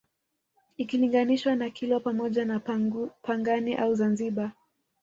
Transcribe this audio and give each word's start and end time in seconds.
Ikilinganishwa 0.77 1.55
na 1.55 1.69
Kilwa 1.69 1.99
pamoja 1.99 2.45
na 2.45 2.59
Pangani 3.21 3.75
au 3.75 3.95
Zanzibar 3.95 4.51